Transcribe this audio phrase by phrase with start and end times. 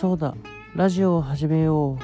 [0.00, 0.34] そうだ。
[0.74, 1.98] ラジオを始めよう。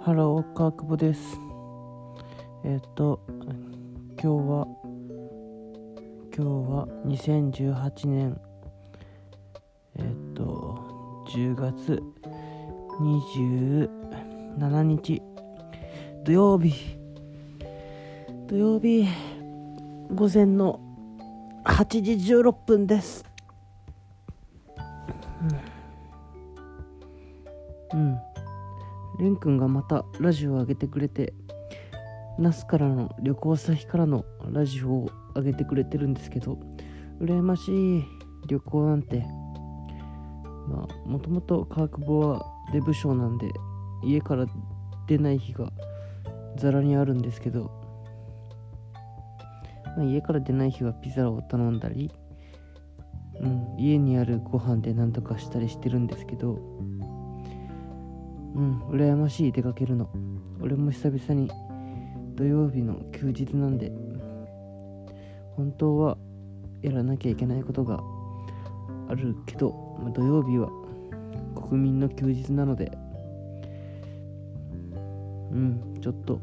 [0.00, 1.40] ハロー川久保です。
[2.64, 3.20] えっ、と
[4.22, 4.68] 今日は
[6.32, 8.40] 今日は2018年。
[9.96, 10.78] えっ、と
[11.34, 12.00] 10月
[13.00, 15.35] 27日。
[16.26, 16.74] 土曜日。
[18.48, 19.06] 土曜日
[20.12, 20.80] 午前の
[21.64, 23.24] 8時16分です。
[27.92, 28.18] うん、うん、
[29.20, 31.32] レン君がまたラジオを上げてくれて
[32.40, 36.58] 那須からの旅行先からのラジオを上げてくれてるんですけど
[37.20, 38.04] 羨ましい
[38.48, 39.24] 旅行なんて。
[40.68, 43.48] まあもともと川久保はデブ症なんで
[44.02, 44.44] 家から
[45.06, 45.70] 出ない日が
[46.56, 47.70] ざらにあるんですけど、
[49.96, 52.10] まあ、家から出ない日はピザを頼んだり、
[53.40, 56.52] うん、家にあるご飯で何とかしたりしてるんですけど
[58.54, 60.08] うん羨ましい出かけるの。
[60.62, 61.50] 俺も久々に
[62.34, 63.92] 土曜日の休日なんで
[65.56, 66.16] 本当は
[66.82, 68.00] やらなきゃいけないことが
[69.08, 70.68] あるけど、まあ、土曜日は
[71.54, 72.90] 国民の休日なので
[75.56, 76.38] うんちょっと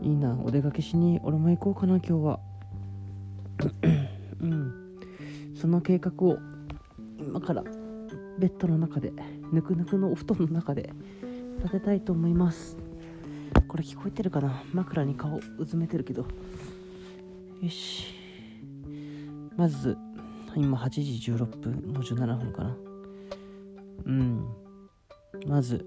[0.00, 2.40] いいなお出かけしに俺も行こうかな今日は。
[4.40, 4.72] うん。
[5.56, 6.38] その計画を
[7.18, 7.64] 今から
[8.38, 9.12] ベッドの中で
[9.50, 10.92] ぬくぬくのお布団の中で
[11.58, 12.76] 立てたいと思います。
[13.66, 14.62] これ聞こえてるかな？
[14.72, 16.22] 枕に顔うずめてるけど。
[17.60, 18.14] よし。
[19.56, 19.98] まず
[20.54, 22.76] 今8時16分もう17分かな。
[24.06, 24.46] うん。
[25.48, 25.84] まず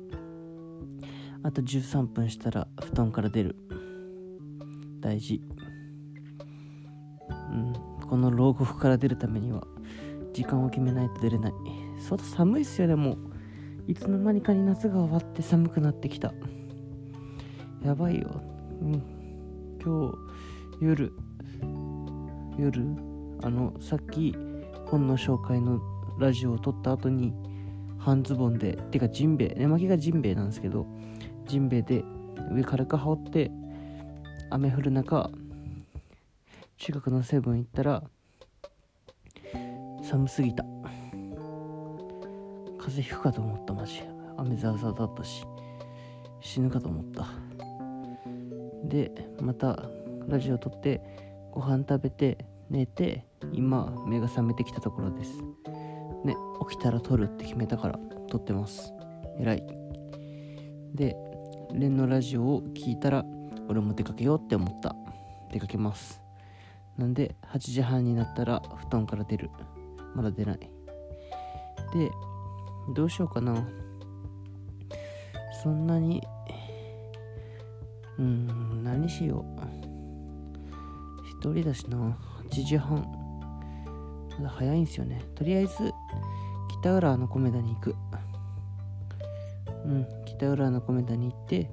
[1.44, 3.56] あと13分したら布団から出る。
[5.00, 5.42] 大事。
[7.52, 7.74] うん。
[8.08, 9.66] この牢獄から出るためには
[10.34, 11.54] 時間を決めないと出れない。
[12.00, 13.18] 外寒いっすよねも
[13.88, 16.34] いつの間にかに夏が終わって寒くなってきた。
[17.84, 18.42] やばいよ。
[18.82, 19.04] うん。
[19.84, 21.12] 今日夜
[22.60, 22.84] 夜
[23.44, 24.36] あのさっき
[24.86, 25.80] 本の紹介の
[26.20, 27.34] ラジオを撮った後に
[27.98, 30.86] 半ズボンでてかジンベエ寝巻きがジンベエなんですけど
[31.52, 32.06] ジンベエで
[32.50, 33.52] 上軽く羽織って
[34.52, 35.30] 雨降る中
[36.78, 38.04] 近くのセブン行ったら
[40.02, 40.64] 寒すぎた。
[42.80, 44.02] 風邪ひくかと思ったマジ。
[44.38, 45.44] 雨ざわざわだったし
[46.40, 47.28] 死ぬかと思った。
[48.86, 49.90] でまた
[50.30, 51.02] ラジオ撮って
[51.52, 55.34] ご飯食べて寝て今目が覚めてきたところです。
[56.24, 56.34] ね
[56.70, 58.94] 起きたら撮るって決めたから撮ってます。
[59.38, 59.82] 偉い。
[60.94, 61.16] で
[61.74, 63.26] レンのラジオを聞いたら
[63.70, 64.96] 俺も出かけようって思った。
[65.52, 66.22] 出かけます。
[66.98, 69.50] なんで8時半になったら布団から出る。
[70.16, 70.60] まだ出ない。
[70.60, 70.70] で
[72.96, 73.68] どうしようかな。
[75.64, 76.22] そんなに
[78.18, 79.62] うん何しよう。
[81.42, 81.98] 一人だしな。
[82.50, 83.06] 8時半。
[84.38, 85.22] まだ早いんすよね。
[85.36, 85.94] とりあえず
[86.82, 87.96] 北浦の米田に行く。
[89.86, 90.21] うん。
[90.42, 91.70] 北浦の米田に行って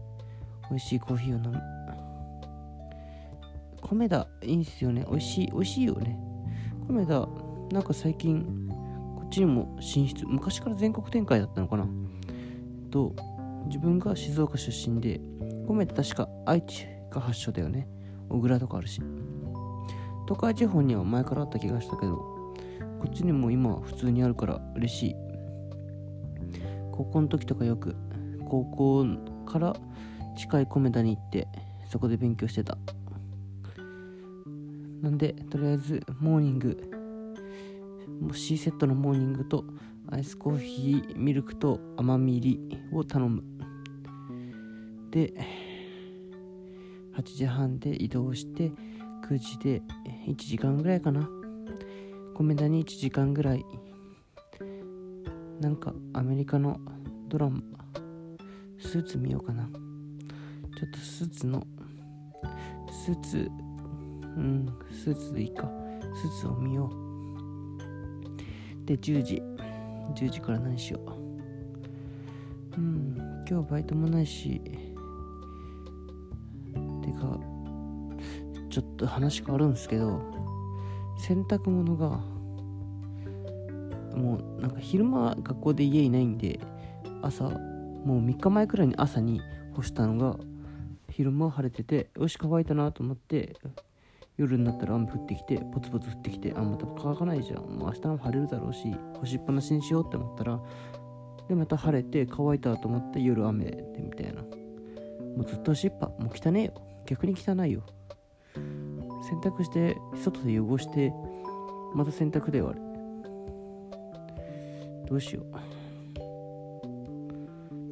[0.68, 1.62] 美味しいコーヒーを飲む。
[3.80, 5.06] 米田いいんすよね。
[5.08, 6.20] 美味しい美味しいよね。
[6.86, 7.26] 米田
[7.72, 8.44] なんか最近
[9.16, 10.26] こっちにも進出。
[10.26, 11.88] 昔から全国展開だったのかな。
[12.90, 13.14] と
[13.68, 15.18] 自分が静岡出身で
[15.66, 17.88] 米田確か愛知が発祥だよね。
[18.28, 19.00] 小倉とかあるし。
[20.26, 25.14] 東海地方には前からあった気がしたけどこっちにも今普通にあるから嬉しい。
[26.92, 27.96] 高校の時とかよく
[28.48, 29.06] 高校
[29.47, 29.76] から
[30.36, 31.47] 近い米田に行って
[31.88, 32.78] そこで勉強してた。
[35.03, 36.76] なんでとりあえずモーニング
[38.20, 39.65] もう C セットのモーニングと
[40.10, 43.45] アイスコーヒーミルクと甘み入りを頼む。
[45.10, 45.33] で
[47.16, 48.72] 8時半で移動して
[49.28, 49.83] 9時で
[50.27, 51.28] 1時間ぐらいかな。
[52.34, 53.65] 米田に1時間ぐらい。
[55.60, 56.80] なんかアメリカの
[57.28, 57.60] ドラマ。
[58.78, 59.65] スーツ見ようかな。
[59.65, 59.71] ちょ
[60.86, 61.66] っとスーツの
[62.91, 63.51] スーツ
[64.22, 65.71] うんスーツでいいか。
[66.15, 68.86] スーツを見よう。
[68.86, 69.42] で10時。
[70.15, 71.01] 10時から何しよ
[72.77, 72.80] う。
[72.80, 74.60] うん今日バイトもないし。
[77.03, 77.39] てか
[78.71, 80.21] ちょっと話変わるんですけど
[81.19, 82.21] 洗濯物が
[84.16, 86.60] もうなんか昼間学校で家いないんで
[87.22, 87.51] 朝
[88.04, 89.41] もう3日前くらいに朝に
[89.74, 90.36] 干したのが
[91.10, 93.56] 昼間は晴れててよし乾いたなと思って
[94.36, 97.62] 夜になったら雨降ってきてポツポツ降ってきてあまた乾かないじゃん。
[97.65, 100.60] もう明日も晴れるだろうし干しっぱなしにしようって思ったら
[101.48, 104.42] でまた晴れて乾いたと思って夜雨でみたいな。
[104.42, 106.72] もうずっと干しっぱもう汚ねえよ。
[107.06, 107.83] 逆に汚いよ。
[108.54, 111.12] 洗濯して外で汚して
[111.95, 112.80] また洗濯であれ
[115.09, 115.78] どうしよう。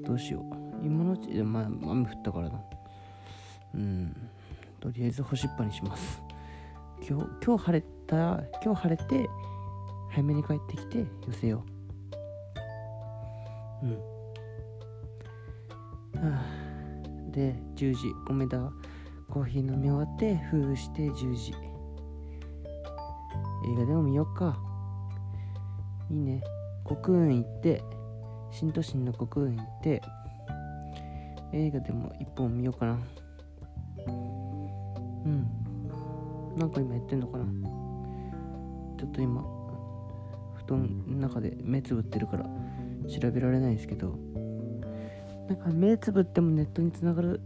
[0.06, 0.44] どうしよう。
[0.86, 2.60] 今のうちでまあ雨降ったからな。
[3.74, 4.14] うん。
[4.78, 6.22] とりあえず干しっぱにします。
[7.06, 9.28] 今日今日晴れた今日晴れて
[10.10, 11.64] 早めに帰ってきて寄せよ
[13.82, 13.86] う。
[13.86, 13.94] うん。
[16.30, 16.44] はあ。
[17.32, 18.14] で10時。
[18.28, 18.70] 米田
[19.28, 21.52] コーヒー飲み終わって封して10時。
[21.52, 21.56] 映
[23.74, 24.56] 画でも見よっか。
[26.10, 26.44] いいね。
[26.84, 27.82] 国運行って。
[28.50, 30.02] 新都心の国運行って
[31.52, 32.98] 映画でも一本見ようかな。
[34.06, 34.10] う
[35.28, 35.46] ん。
[36.56, 37.44] なんか今やってんのかな。
[38.98, 39.42] ちょっと今
[40.54, 42.44] 布団の中で目つぶってるから
[43.08, 44.18] 調べられないですけど。
[45.48, 47.40] なんか目つぶってもネットにつながる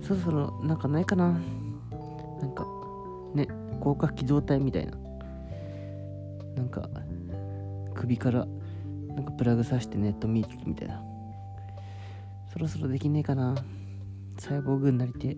[0.00, 1.32] そろそろなんかないかな。
[2.40, 2.66] なんか
[3.34, 3.46] ね
[3.80, 4.96] 広角機動隊みたいな。
[6.56, 6.88] なんか
[7.94, 8.46] 首から
[9.14, 11.02] なんかプラグ挿してネット見るみたいな。
[12.52, 13.54] そろそろできねえかな。
[14.38, 15.36] 細胞群なりて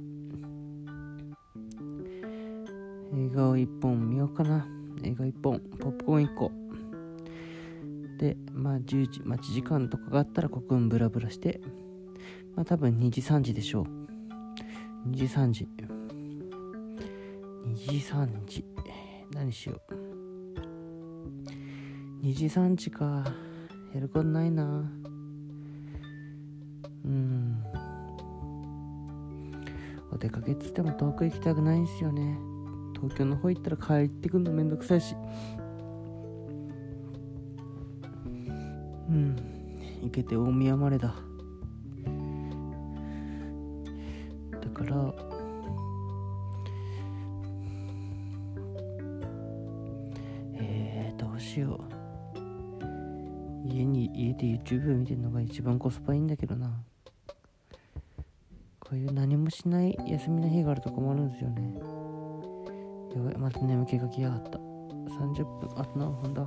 [3.14, 4.66] 映画を1本見ようかな。
[5.02, 5.60] 映画1本。
[5.78, 6.52] ポップコーン1個。
[8.18, 11.60] でまあ10時待ち時間とかがあったらコクンブラブラして。
[12.54, 13.82] まあ多分2時3時でしょ
[15.06, 15.08] う。
[15.10, 15.68] 2時3時。
[17.66, 18.64] 2時3時。
[19.34, 19.94] 何しよう。
[22.24, 23.24] 2時3時か。
[23.94, 24.90] やることないな。
[27.04, 27.62] うん。
[30.10, 32.38] お出かけっつっても遠く行きたくないんすよね。
[32.94, 35.14] 東京の方行ったら帰ってくんのめんどくさいし。
[39.08, 39.36] うん。
[40.02, 41.31] 行けて大宮までだだ。
[54.14, 56.82] 家で YouTube 見てるのが一番コスパいいんだけどな。
[58.80, 61.74] こういう何もしない休みの日があると困るんですよね。
[63.14, 63.36] やばい。
[63.36, 65.70] また眠気が来やがった30分。
[65.76, 66.42] あと何分だ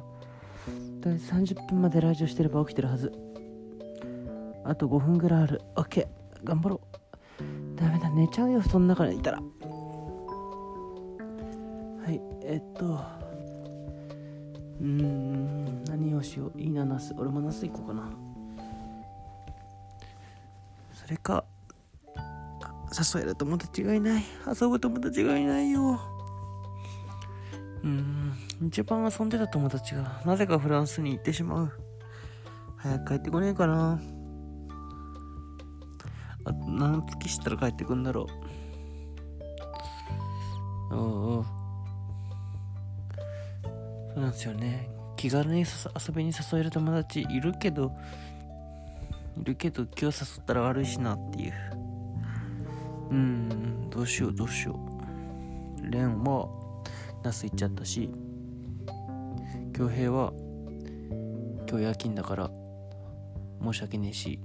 [1.02, 3.12] とりあえず30分までラジオしてれば起きてるはず。
[4.63, 5.62] あと5分ぐらいある。
[5.75, 6.07] OK
[6.44, 7.06] 頑張ろう。
[7.75, 8.10] ダメだ。
[8.10, 8.62] 寝ちゃうよ。
[8.62, 9.38] 布団の中にいたら。
[9.38, 9.44] は
[12.10, 12.22] い。
[12.44, 13.00] えっと。
[14.81, 15.34] うん。
[16.25, 16.60] しよう。
[16.60, 17.13] いいなナス。
[17.18, 18.10] 俺もナス行こうかな。
[20.94, 21.45] それか
[23.16, 24.24] 誘える友達がいない。
[24.48, 26.00] 遊ぶ友達がいないよ。
[27.83, 28.33] うん
[28.68, 31.72] 一番遊んでた友達がなぜかフランスに行ってしまう。
[32.78, 34.00] 早く帰ってこねえかな。
[36.45, 38.28] あ何月したら帰ってくんだろ
[40.92, 40.95] う。
[40.95, 41.45] おうおう。
[44.13, 44.94] そうなんですよね。
[45.25, 47.92] 気軽に遊びに誘える友達いるけど
[49.42, 51.54] いるけど今日誘ったら悪いしなっていう。
[53.09, 54.80] うんどうしようどうしよ
[55.81, 55.92] う。
[55.92, 56.47] レンは
[57.23, 58.11] ナス行っちゃったし
[59.76, 60.31] 恭平は
[61.68, 62.52] 今日夜勤だから
[63.64, 64.40] 申し訳ねえし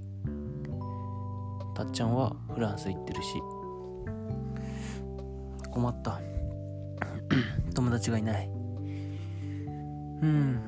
[1.75, 3.39] たっちゃんはフランス行ってるし
[5.71, 6.19] 困った。
[7.75, 8.60] 友達がいない。
[10.21, 10.59] うん。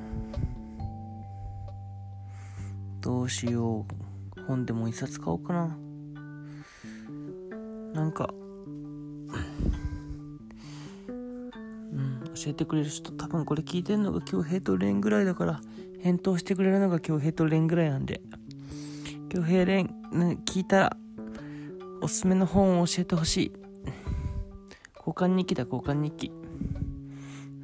[3.00, 3.86] どうしよ
[4.36, 4.42] う。
[4.46, 5.76] 本でも一冊買おうかな。
[7.94, 8.28] なんか
[11.08, 15.60] うん教えてくれる人多分これ聞いてんのが恭平と蓮ぐらいだから
[16.00, 18.20] 返答してくれるのが恭平と蓮ぐらいなんで。
[19.28, 20.96] 恭平蓮、ね、聞いたら
[22.02, 23.52] おすすめの本を教えてほしい。
[24.98, 26.32] 交換日記だ交換日記。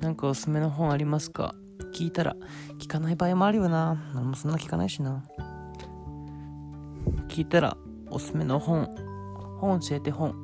[0.01, 1.55] なんかおすすめの本ありますか？
[1.93, 2.37] 聞いたら
[2.79, 4.01] 聞かない場合もあるよな。
[4.15, 5.23] 俺もそんな聞かないしな。
[7.29, 7.77] 聞いたら
[8.11, 8.89] おすすめの本。
[9.59, 10.35] 本教えて本。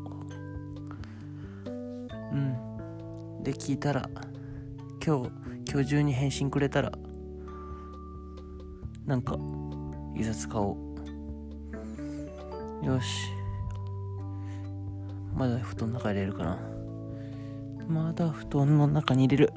[2.33, 3.43] うん。
[3.43, 4.09] で聞いたら
[5.05, 5.31] 今日
[5.71, 6.93] 今日中に返信くれたら
[9.07, 9.38] なんか
[10.15, 10.76] いざ使お
[12.83, 12.87] う。
[12.87, 13.31] よし。
[15.35, 16.59] まだ布団の中入れるかな。
[17.88, 19.53] まだ布団の中に入れる。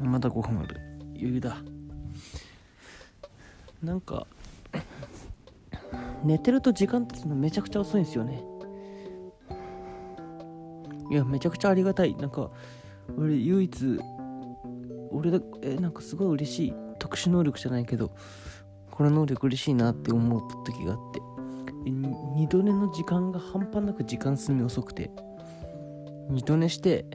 [0.00, 0.80] まだ5分ある。
[1.14, 1.58] 余裕だ。
[3.82, 4.26] なんか
[6.22, 8.42] 寝てると時間経つのめちゃくちゃ遅いんですよね。
[11.10, 12.14] いやめちゃくちゃありがたい。
[12.16, 12.50] なんか
[13.16, 14.00] 俺唯一
[15.10, 16.74] 俺だえなんかすごい嬉しい。
[16.98, 18.14] 特殊能力じゃないけど
[18.90, 21.20] この能力嬉しいなって思った時があって。
[22.36, 25.10] 二度寝の時間が半端なく時間進み遅くて。
[26.28, 27.06] 二度寝して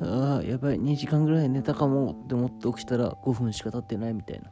[0.00, 4.50] ああやばい2時間ぐらい寝たかもって思って起きたら5分しか経ってないみたいな。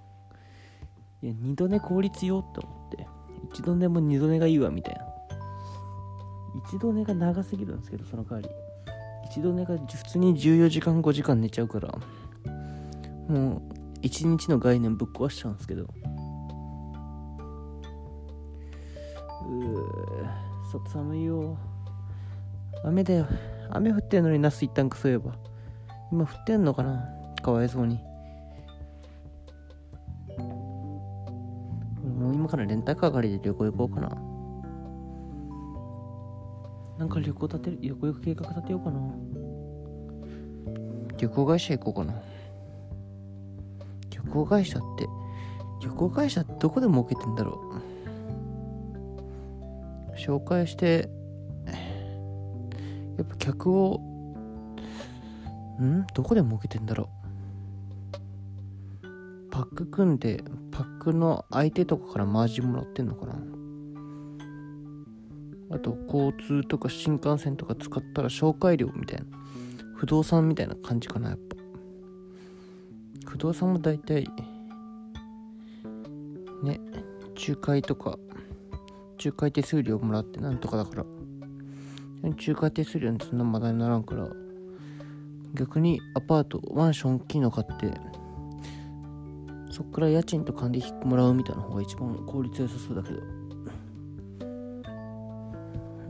[1.22, 3.06] いや二度寝効率よって思って。
[3.52, 5.04] 一度寝も二度寝がいいわみたいな。
[6.68, 8.48] 一度寝が長すぎるんですけどその代わり。
[9.30, 11.94] 一度寝が普通に14時間5時間寝ちゃうから。
[13.28, 13.62] もう
[14.02, 15.82] 一日の概念ぶっ壊しちゃうんですけど。
[15.82, 21.56] うー外寒いよ。
[22.84, 23.26] 雨だよ。
[23.74, 25.32] 雨降ってんのにナス一旦くそいえば。
[26.12, 27.04] 今降ってんのかな
[27.42, 28.00] かわいそうに。
[32.18, 34.08] もう今からレンタカー借りで旅行行こうかな。
[36.98, 39.00] なんか旅行立てる旅行行く計画立てようかな。
[41.18, 42.22] 旅行会社行こうかな。
[44.10, 45.08] 旅行会社って
[45.82, 47.64] 旅行会社どこで儲けてんだろう。
[50.16, 51.10] 紹介して
[53.16, 54.00] やっぱ客を
[55.80, 56.06] ん？
[56.14, 57.08] どこで儲けてんだろ
[59.02, 59.08] う？
[59.50, 60.42] パック組んで
[60.72, 63.34] パックの相手とかからマージンもらってんのかな？
[65.70, 69.26] あと交通とか新幹線とか使ったら紹介料みたいな
[69.96, 71.56] 不動産みたいな感じかなやっぱ。
[73.26, 74.28] 不動産も大体
[76.62, 76.80] ね
[77.48, 78.18] 仲介とか
[79.24, 81.04] 仲介手数料もらってなんとかだから。
[82.30, 84.28] 仲介手数料ってそんなまだにならんから。
[85.54, 87.92] 逆にアパートマンション大きいの買って
[89.70, 93.20] そっから家賃と管理費もらうみたいな方が一番効率良さそうだけど。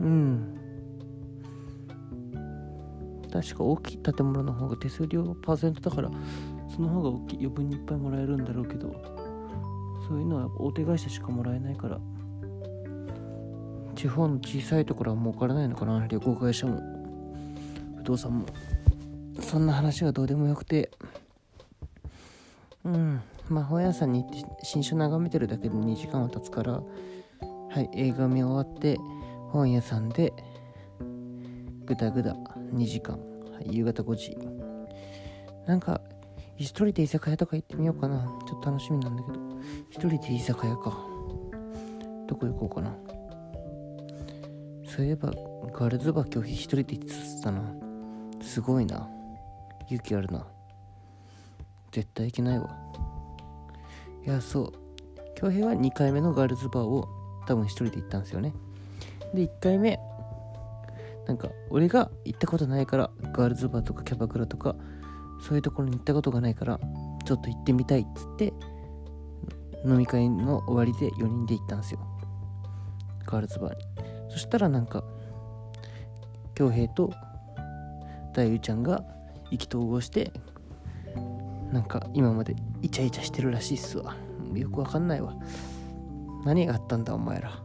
[0.01, 0.51] うん。
[3.31, 6.09] 確か大きい建物の方が手数料パーセントだから
[6.73, 8.93] その方が大きい余分にいっぱいもらえるんだろうけど
[10.07, 11.99] そういうのは大手会社しかもらえないから。
[13.95, 16.05] 地方の小さいところは儲からないのかな？
[16.07, 16.81] 旅行会社も。
[17.97, 18.45] 不動産も。
[19.39, 20.91] そんな話はどうでもよくて。
[22.83, 23.21] うん。
[23.49, 26.73] まあ本屋さんに行って新書眺めてるだけで2時間は経つから。
[26.73, 26.81] は
[27.81, 27.89] い。
[27.93, 28.97] 映画見終わって
[29.49, 30.33] 本屋さんで
[31.85, 32.35] ぐだぐだ
[32.73, 34.37] 2時間、はい、夕方5時。
[35.65, 36.01] なんか
[36.57, 38.25] 一人で居酒屋とか行ってみようかな。
[38.47, 39.39] ちょっと楽しみなんだけど。
[39.89, 40.97] 一人で居酒屋か。
[42.27, 42.95] どこ行こうかな。
[44.95, 45.29] そういえば
[45.73, 47.61] ガールズバー拒否一人で行ってたな。
[48.41, 49.09] すごいな。
[49.89, 50.47] 勇気あるな。
[51.91, 52.69] 絶対行けないわ。
[54.25, 54.71] いやそう。
[55.35, 57.09] 恭平は2回目のガールズバーを
[57.45, 58.53] 多分一人で行ったんですよね。
[59.33, 59.99] で1回目
[61.27, 64.77] なんか俺が行ったことないからガールズバーとかキャバクラとか
[65.41, 66.79] そういうところに行ったことがないから
[67.25, 68.53] ちょっと行ってみたいっつって
[69.85, 71.99] 飲み会の終わりで4人で行ったんですよ。
[73.25, 73.94] ガールズバーに。
[74.35, 75.01] そしたらなんか
[76.55, 77.13] 恭平と
[78.33, 79.01] 大優ちゃんが
[79.49, 80.33] 意気投合して
[81.71, 84.13] なんか今までイチャイチャしてるらしいっすわ。
[84.53, 85.33] よくわかんないわ。
[86.43, 87.49] 何があったんだお前ら。
[87.49, 87.61] は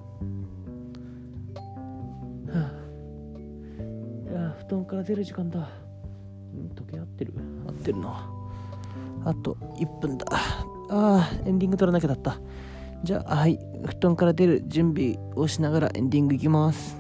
[2.55, 2.71] あ。
[4.31, 5.69] いや布団から出る時間だ。
[6.77, 7.35] 時計合ってる？
[7.67, 8.31] 合ってるな。
[9.25, 10.27] あと1分だ。
[10.31, 12.39] ああエンディング撮らなきゃだった。
[13.03, 16.99] じゃあはい布団から出る準備をしながらエンディングいきます。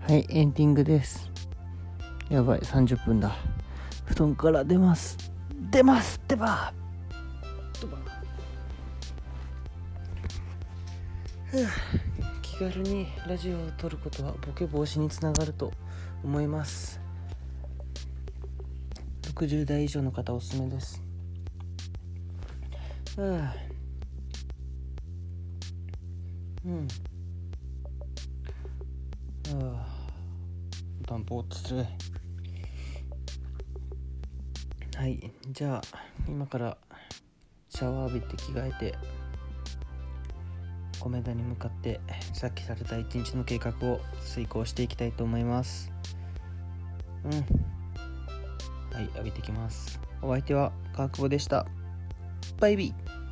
[0.00, 1.30] はいエンディングです。
[2.28, 3.34] やばい30分だ。
[4.04, 5.16] 布団から出ます。
[5.70, 6.72] 出ますってば。
[12.56, 15.70] 気軽にラジオを撮ることはボケ防止につながると
[16.24, 16.98] 思います。
[19.34, 21.02] 60代以上の方おすすめです。
[23.18, 23.54] はあ。
[26.64, 26.88] うん。
[29.48, 29.76] あ。
[29.76, 29.86] あ
[31.06, 31.84] 暖房とする
[34.96, 35.30] はい。
[35.50, 35.82] じゃあ
[36.26, 36.78] 今から
[37.68, 38.94] シャワー浴びて着替えて
[41.08, 42.00] 米田に向かって
[42.32, 45.92] さっきされた一日の計画を遂行していきたいと思います。
[47.24, 47.32] うん。
[47.32, 50.00] はい浴びてきます。
[50.22, 51.66] お相手は川久保でした。
[52.58, 53.25] バイビー。